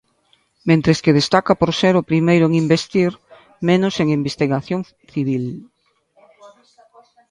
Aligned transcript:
Mentres 0.69 0.99
que 1.03 1.17
destaca 1.19 1.53
por 1.59 1.71
ser 1.81 1.93
o 1.97 2.07
primeiro 2.09 2.45
en 2.47 2.53
investir 2.63 3.11
menos 3.69 3.93
en 4.03 4.07
investigación 4.19 4.81
civil. 5.13 5.45